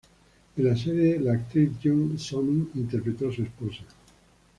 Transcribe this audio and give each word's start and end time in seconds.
En 0.57 0.63
la 0.65 0.75
serie 0.75 1.19
la 1.19 1.33
actriz 1.33 1.73
Jung 1.83 2.17
So-min 2.17 2.71
interpretó 2.73 3.29
a 3.29 3.33
su 3.33 3.43
esposa. 3.43 3.83